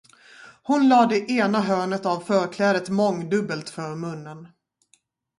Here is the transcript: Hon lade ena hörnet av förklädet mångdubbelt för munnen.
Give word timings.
Hon 0.63 0.89
lade 0.89 1.31
ena 1.31 1.59
hörnet 1.59 2.05
av 2.05 2.19
förklädet 2.19 2.89
mångdubbelt 2.89 3.69
för 3.69 3.95
munnen. 3.95 4.47